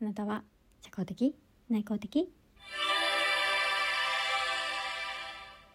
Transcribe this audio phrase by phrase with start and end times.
[0.00, 0.44] あなたは
[0.80, 1.34] 社交的？
[1.68, 2.32] 内向的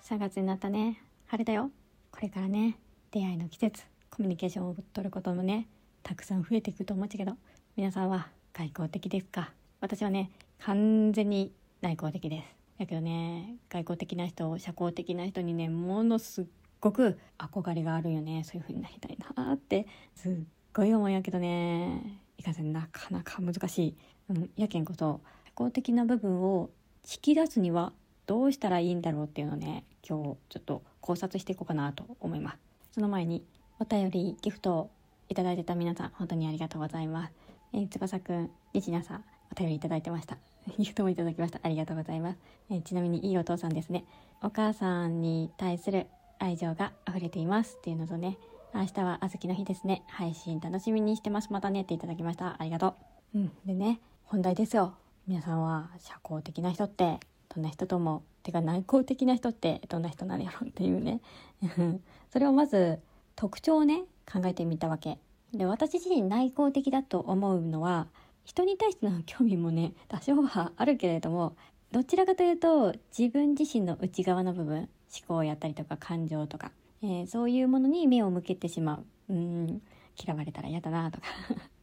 [0.01, 1.01] ？3月になったね。
[1.27, 1.71] 晴れだよ。
[2.09, 2.77] これからね
[3.11, 5.67] 出会いの季節コミュニケーションを取ることもね
[6.03, 7.35] たくさん増えていくと思っちゃうけど
[7.75, 9.51] 皆さんは外交的ですか？
[9.81, 11.51] 私はね完全に
[11.81, 12.45] 内向的です。
[12.79, 16.45] だけどね外交的な人社交的な人にねものすっ
[16.79, 18.45] ごく憧れがあるよね。
[18.45, 19.85] そういう風になりたいなって
[20.15, 20.33] すっ
[20.73, 22.22] ごい思うんやけどね。
[22.37, 23.95] いかせんなかなか難しい、
[24.29, 26.69] うん、やけんこそ社交的な部分を
[27.05, 27.93] 引き出すには
[28.25, 32.57] どうしたらいいんだろうっていうのをね今日ちょっと考察していこうかなと思います。
[32.93, 33.43] その前に
[33.79, 34.91] お便りギフトを
[35.29, 37.33] いただいてた皆さん本当にありがとうございます、
[37.73, 40.37] えー、翼くん日なさんお便りいただいてました。
[40.77, 41.59] ギフトもいただきました。
[41.61, 42.37] ありがとうございます、
[42.69, 44.05] えー、ちなみにいいお父さんですね。
[44.41, 46.07] お母さんに対する
[46.39, 48.37] 愛情が溢れていますっていうのとね
[48.75, 50.01] 明日は小豆の日ですね。
[50.07, 51.53] 配信楽しみにしてます。
[51.53, 52.55] またねっていただきました。
[52.59, 52.95] ありがと
[53.33, 53.37] う。
[53.37, 53.51] うん。
[53.67, 54.95] でね本題ですよ。
[55.27, 57.19] 皆さんは社交的な人って
[57.53, 61.21] どんな人と思うてか内向的な人ってどんな人なんやろっていうね。
[62.31, 62.99] それをまず
[63.35, 65.19] 特徴をね考えてみたわけ。
[65.53, 68.07] で私自身内向的だと思うのは
[68.43, 71.55] 人に対しての興味もね多少はあるけれども
[71.91, 76.71] どちらかというと自分自身の内側の部分思考やったりとか感情とか、
[77.03, 79.33] えー、そういうものに目を向けてしまう。
[79.33, 79.81] うん。
[80.23, 81.27] 嫌われたら嫌だなとか。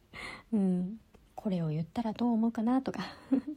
[0.51, 0.99] うん。
[1.35, 3.01] これを言ったらどう思うかなとか。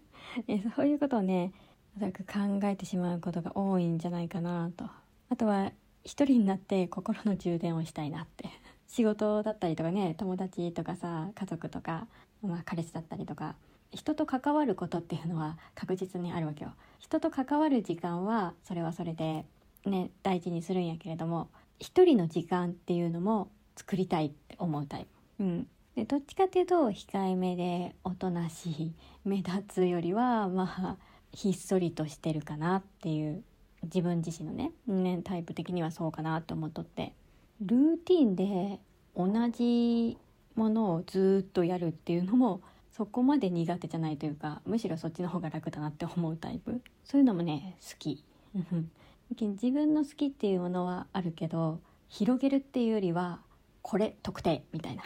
[0.47, 1.53] えそういうことをね
[1.97, 4.85] おそらく考えてしまうことが多いんじゃないかなと。
[5.31, 8.49] あとは一人になって心の充電をしたいなって。
[8.87, 12.07] 仕事だったりとかね友達とかさ家族とか、
[12.43, 13.57] まあ、彼氏だったりとか。
[13.91, 16.73] 人と関わることっていうのは確実にあるわけよ。
[16.99, 19.47] 人と関わる時間はそれはそれで
[19.87, 25.07] ね大事にするんやけれども一人の時間っていうのも作りたいって思うタイ
[25.39, 25.45] プ。
[25.45, 25.67] うん。
[25.97, 28.93] でどっちかっていうと控えめでおとなしい
[29.25, 30.97] 目立つよりはまあ
[31.33, 33.45] ひっそりとしてるかなっていう
[33.85, 37.13] 自分自身のねねタイプ的にはそうかなと思っとって。
[37.61, 38.81] ルーティンで
[39.17, 40.19] 同じ
[40.57, 46.81] ものをずっとやるっていうのもそこまで苦手じゃないというかむしろそっちの方が楽だなって思うタイプ。
[47.05, 48.25] そういうのもね好き
[49.31, 53.41] 自分の好きっていうものはあるけど広げるっていうよりは
[53.83, 55.03] これ特定みたいな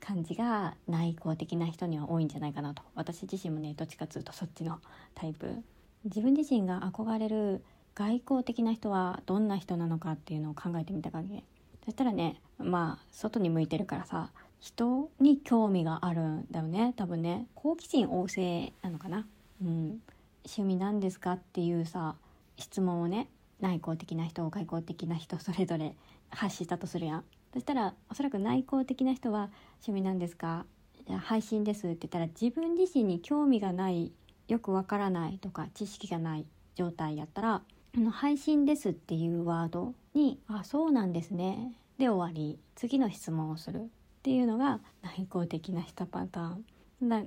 [0.00, 2.82] 感じが内向的な人には多いんじゃないかなと。
[2.94, 4.80] 私自身もねどっちかっつうとそっちの
[5.14, 5.62] タイプ。
[6.04, 7.62] 自分自身が憧れる
[7.94, 11.44] 外交的な人はどんな人なのかっていうのを考えてみた限り
[11.84, 14.30] そしたらねまあ外に向いてるからさ
[14.60, 16.94] 人に興味があるんだよね。
[16.96, 19.26] 多分ね好奇心旺盛なのかな。
[19.62, 20.00] うん。
[20.44, 22.16] 趣味なんですかっていうさ
[22.56, 23.28] 質問をね
[23.60, 25.94] 内向的な人外交的な人それぞれ
[26.30, 27.24] 発したとするやん。
[27.52, 29.50] そしたらおそらく内向的な人は
[29.82, 30.66] 「趣味なんですか?」
[31.20, 34.12] 配信ですって言ったら自分自身に興味がない
[34.46, 37.62] よくわからないとか知識がない状態やったら
[37.96, 42.58] 「あの配信です」っていうワードに「あそうなんですね」で終わり。
[42.74, 43.84] 次の質問をする。
[43.84, 43.88] っ
[44.22, 46.64] ていうのが内向的な人パターン。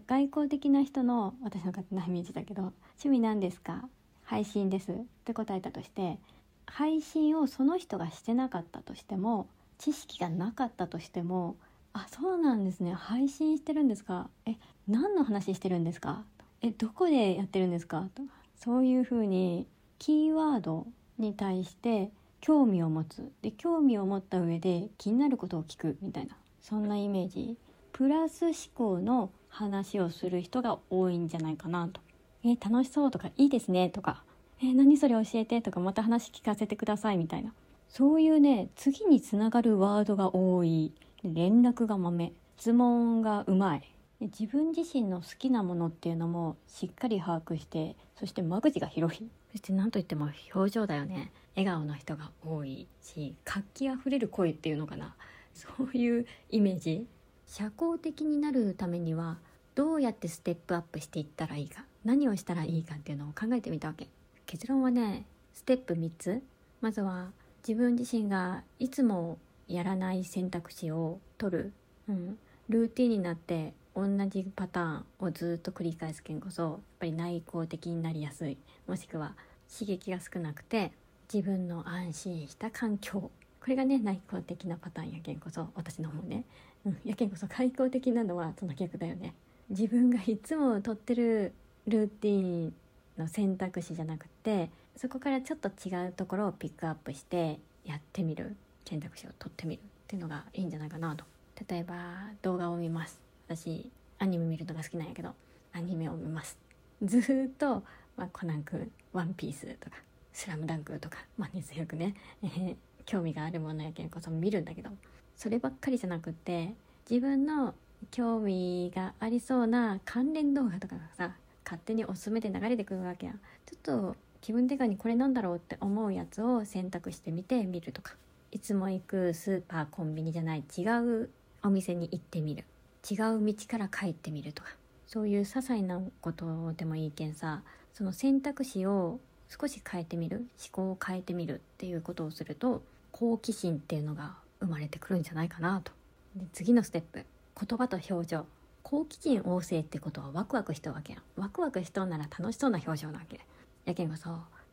[0.06, 2.62] 外交的な人の私の勝手なイメージだけど
[3.02, 3.90] 「趣味なんですか?」
[4.32, 6.18] 「配信です」って答えたとして
[6.66, 11.58] 配信をその人がしてなかったとしても知識がなかったとしても
[11.92, 12.94] あそうなんですね。
[12.94, 14.30] 配信してるんですか？
[14.46, 14.56] え
[14.88, 16.24] 何の話してるんですか？
[16.62, 18.08] えどこでやってるんですか？
[18.16, 18.24] と
[18.56, 19.68] そういうふうに
[20.00, 20.88] キーワード
[21.18, 22.10] に対して
[22.40, 23.30] 興味を持つ。
[23.42, 26.38] で興味を持った上で気になることを聞くみたいな。
[26.62, 27.58] そんなイメージ。
[27.92, 32.00] プラス思考の話をする人が多いんじゃないかなと。
[32.44, 34.24] え楽しそうとかいいですねとか
[34.64, 37.52] え何それ教えてとかまた話聞かせてくださいみたいな。
[37.90, 40.92] そういうね次につながるワードが多い。
[41.24, 43.84] 連絡がまめ質問がうまい。
[44.22, 49.28] 自分自身の好きなものっていうのもしっかり把握してそして間口が広い。
[49.52, 51.32] そして何といっても表情だよね。
[51.56, 55.16] 笑顔の人が多いし活気あふれる声っていうのかな。
[55.54, 57.08] そういうイメージ。
[57.48, 59.38] 社交的になるためには
[59.76, 61.84] どうやってステップアップしていったらいいか。
[62.04, 64.08] 何をしたらいいかっていうのを考えてみたわけ。
[64.46, 66.42] 結論はねステップ3つ。
[66.82, 67.32] まずは
[67.68, 69.38] 自分自身がいつも
[69.68, 71.74] やらない選択肢を取る、
[72.10, 72.38] うん、
[72.70, 78.58] ルーティンになって同じパターンをずっと繰り返すけんこそやっぱり内向的になりやすい。
[78.88, 79.36] もしくは
[79.72, 80.92] 刺激が少なくて
[81.32, 83.20] 自分の安心した環境。
[83.22, 83.32] こ
[83.68, 86.46] れがね内向的なパターンやけんこそ私の方ね、
[86.84, 89.36] うん、やけんこそ外向的なのはその逆だよね。
[89.70, 91.54] 自分がいつもとってる
[91.88, 92.74] ルーティン
[93.18, 98.56] の選択肢じゃなくてそこからちょっと違うところをピックアップしてやってみる。
[98.92, 101.24] 選択肢を取ってみるっていうのがいいんじゃないかなと。
[101.70, 101.96] 例えば
[102.42, 103.20] 動画を見ます。
[103.48, 103.90] 私
[104.20, 105.34] アニメ見るのが好きなんやけど
[105.74, 106.58] アニメを見ます。
[107.04, 107.84] ずっと、
[108.18, 109.96] まあ、コナン君ワンピースとか
[110.34, 112.16] スラムダンクとかまあ根強くね、
[113.06, 114.90] 興味があるものやけんこそ見るんだけど
[115.36, 116.76] そればっかりじゃなくて
[117.10, 117.74] 自分の
[118.12, 123.34] 興味がありそうな関連動画とかがさ勝手におすすめで流れてくるわけや
[123.66, 128.16] ちょっと気分転換にこれなんだろうって思うやつを選択してみて見るとか。
[128.52, 131.30] いつも行くスーパーコンビニじゃない違う
[131.64, 132.66] お店に行ってみる。
[133.10, 134.76] 違う道から帰ってみるとか。
[135.08, 137.62] そういう些細なことでもいいけんさ。
[137.94, 140.38] その選択肢を少し変えてみる。
[140.38, 142.82] 思考を変えてみるっていうことをすると
[143.12, 145.92] 好奇心っていうのが生まれてくるんじゃないかなと。
[146.36, 147.26] で次のステップ。
[147.58, 148.46] 言葉と表情。
[148.92, 151.22] 好奇心旺盛ってことはワクワクしとわけやん。
[151.38, 153.40] ワクワクしとんなら楽しそうな表情なわけ。
[153.86, 154.32] やけんこそ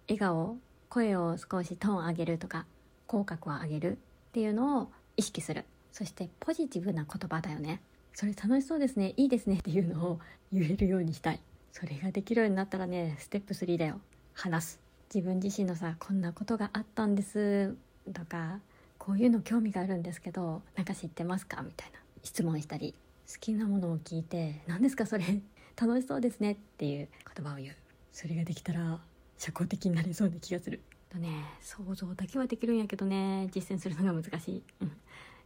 [0.09, 0.56] 笑顔
[0.88, 2.67] 声を少しトーン上げるとか
[3.06, 3.97] 口角を上げるっ
[4.32, 5.67] ていうのを意識する。
[5.93, 7.81] そしてポジティブな言葉だよね。
[8.12, 9.15] それ楽しそうですね。
[9.17, 9.59] いいですね。
[9.59, 10.19] っていうのを
[10.53, 11.41] 言えるようにしたい。
[11.71, 14.00] それができるようになったらねステップ3だよ。
[14.35, 14.81] 話す。
[15.14, 17.76] 自分自身のさこんなことがあったんです。
[18.12, 18.59] とか
[18.99, 21.62] こういうの興味があるんですけどなんか知ってますか？
[21.62, 22.00] みたいな。
[22.25, 22.97] 質問したり。
[23.30, 25.25] 好きなものを聞いて何ですかそれ？
[25.80, 27.76] 楽しそうですねっていう言葉を言う。
[28.12, 29.00] それができたら
[29.36, 30.80] 社交的になれそうな気がする。
[31.10, 31.28] とね
[31.60, 33.48] 想像だけはできるんやけどね。
[33.52, 34.62] 実践するのが難しい。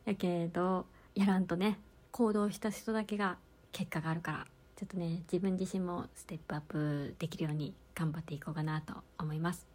[0.05, 1.79] やけどやらんとね
[2.11, 3.39] 行動した人だけが
[3.73, 4.47] 結果があるから
[4.77, 9.72] ちょっとね自分自身もステップアップできるように頑張っていこうかなと思います。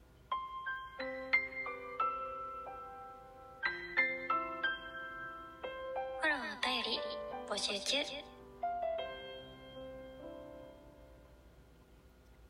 [7.57, 7.97] 集中。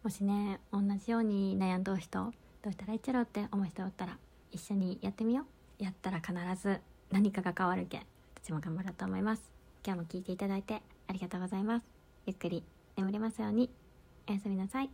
[0.03, 2.31] もしね同じように悩んどう人
[2.61, 4.17] どうしたらいいっちゃろうって思う人おったら
[4.51, 5.45] 一緒にやってみよ
[5.79, 5.83] う。
[5.83, 6.81] やったら必ず
[7.11, 8.01] 何かが変わるけん
[8.43, 9.43] 私も頑張ろうと思います。
[9.85, 11.85] 今日も聞いていただいてありがとうございます。
[12.25, 12.63] ゆっくり
[12.97, 13.69] 眠れますように。
[14.27, 14.89] おやすみなさい。